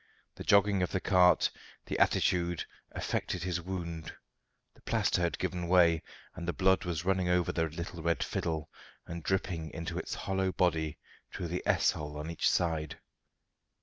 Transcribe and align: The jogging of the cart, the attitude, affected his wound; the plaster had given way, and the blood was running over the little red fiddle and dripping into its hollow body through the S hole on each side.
The 0.33 0.43
jogging 0.43 0.81
of 0.81 0.91
the 0.93 0.99
cart, 0.99 1.51
the 1.85 1.99
attitude, 1.99 2.65
affected 2.93 3.43
his 3.43 3.61
wound; 3.61 4.15
the 4.73 4.81
plaster 4.81 5.21
had 5.21 5.37
given 5.37 5.67
way, 5.67 6.01
and 6.33 6.47
the 6.47 6.53
blood 6.53 6.85
was 6.85 7.05
running 7.05 7.29
over 7.29 7.51
the 7.51 7.65
little 7.69 8.01
red 8.01 8.23
fiddle 8.23 8.71
and 9.05 9.21
dripping 9.21 9.69
into 9.69 9.99
its 9.99 10.15
hollow 10.15 10.53
body 10.53 10.97
through 11.31 11.49
the 11.49 11.61
S 11.67 11.91
hole 11.91 12.17
on 12.17 12.31
each 12.31 12.49
side. 12.49 12.99